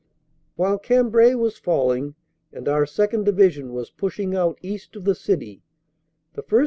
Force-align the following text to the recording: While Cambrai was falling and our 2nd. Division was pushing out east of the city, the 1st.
While 0.55 0.79
Cambrai 0.79 1.35
was 1.35 1.59
falling 1.59 2.15
and 2.51 2.67
our 2.67 2.85
2nd. 2.85 3.23
Division 3.23 3.71
was 3.71 3.91
pushing 3.91 4.33
out 4.33 4.57
east 4.63 4.95
of 4.95 5.03
the 5.03 5.13
city, 5.13 5.61
the 6.33 6.41
1st. 6.41 6.59